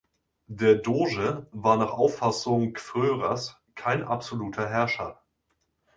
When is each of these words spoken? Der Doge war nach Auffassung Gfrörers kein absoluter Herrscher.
Der 0.47 0.77
Doge 0.77 1.45
war 1.51 1.77
nach 1.77 1.91
Auffassung 1.91 2.73
Gfrörers 2.73 3.59
kein 3.75 4.01
absoluter 4.03 4.67
Herrscher. 4.67 5.21